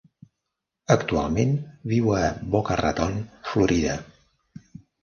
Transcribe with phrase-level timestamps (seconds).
[0.95, 1.53] Actualment
[1.93, 2.25] viu a
[2.57, 3.17] Boca Raton,
[3.53, 4.01] Florida.